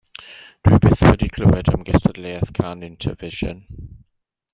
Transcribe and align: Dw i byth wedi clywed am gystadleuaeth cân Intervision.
Dw 0.67 0.71
i 0.77 0.79
byth 0.85 1.03
wedi 1.07 1.27
clywed 1.35 1.69
am 1.73 1.83
gystadleuaeth 1.89 2.53
cân 2.57 2.87
Intervision. 2.89 3.61